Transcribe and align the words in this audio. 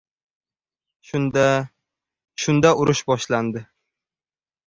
Shunda... 1.09 1.43
shunda, 2.45 2.73
urush 2.85 3.05
boshlandi. 3.11 3.65